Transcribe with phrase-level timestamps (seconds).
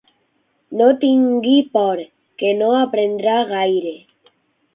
[0.79, 2.01] No tingui por,
[2.43, 3.95] que no aprendrà gaire.